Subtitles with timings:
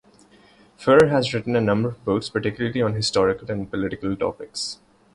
[0.79, 4.79] Furre has written a number of books, particularly on historical and political topics.